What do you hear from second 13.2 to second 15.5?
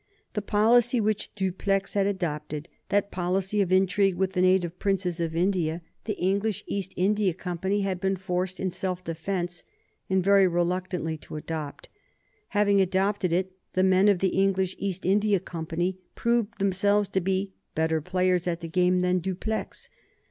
it, the men of the English East India